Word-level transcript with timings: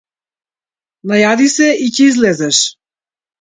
Најади 1.11 1.51
се 1.57 1.67
и 1.89 1.91
ќе 1.99 2.09
излезеш. 2.13 2.65